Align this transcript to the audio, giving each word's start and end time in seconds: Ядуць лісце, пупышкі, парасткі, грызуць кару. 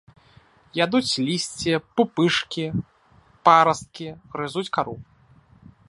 Ядуць 0.85 1.19
лісце, 1.27 1.73
пупышкі, 1.99 2.65
парасткі, 3.49 4.07
грызуць 4.35 4.69
кару. 4.81 4.95